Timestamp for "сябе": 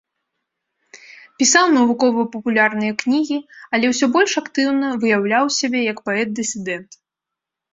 5.59-5.79